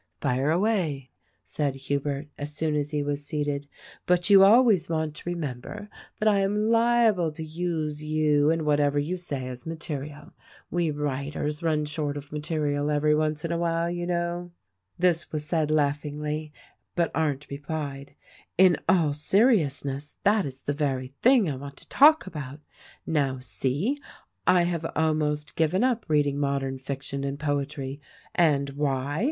"Fire 0.19 0.49
away!" 0.49 1.11
said 1.43 1.75
Hubert, 1.75 2.27
as 2.35 2.51
soon 2.51 2.75
as 2.75 2.89
he 2.89 3.03
was 3.03 3.23
seated; 3.23 3.67
"but 4.07 4.31
you 4.31 4.43
always 4.43 4.89
want 4.89 5.13
to 5.17 5.29
remember 5.29 5.89
that 6.17 6.27
I 6.27 6.39
am 6.39 6.55
liable 6.71 7.31
to 7.33 7.43
use 7.43 8.03
you 8.03 8.49
and 8.49 8.63
whatever 8.63 8.97
you 8.97 9.15
say 9.15 9.47
as 9.47 9.67
material. 9.67 10.33
We 10.71 10.89
writers 10.89 11.61
run 11.61 11.85
short 11.85 12.17
of 12.17 12.31
material 12.31 12.89
every 12.89 13.13
once 13.13 13.45
in 13.45 13.51
a 13.51 13.59
while, 13.59 13.91
you 13.91 14.07
know." 14.07 14.51
This 14.97 15.31
was 15.31 15.45
said 15.45 15.69
laughingly, 15.69 16.51
but 16.95 17.11
Arndt 17.13 17.45
replied, 17.51 18.15
"In 18.57 18.77
all 18.89 19.11
THE 19.11 19.11
RECORDING 19.11 19.11
ANGEL 19.11 19.21
245 19.21 19.23
seriousness, 19.37 20.15
that 20.23 20.45
is 20.47 20.61
the 20.61 20.73
very 20.73 21.09
thing 21.21 21.47
I 21.47 21.55
want 21.57 21.77
to 21.77 21.87
talk 21.89 22.25
about. 22.25 22.59
Now 23.05 23.37
see! 23.37 23.99
I 24.47 24.63
have 24.63 24.91
almost 24.95 25.55
given 25.55 25.83
up 25.83 26.05
reading 26.07 26.39
modern 26.39 26.79
fiction 26.79 27.23
and 27.23 27.37
poetry. 27.39 28.01
And 28.33 28.71
why? 28.71 29.19